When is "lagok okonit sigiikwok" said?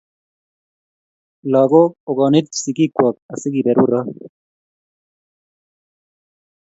1.51-3.15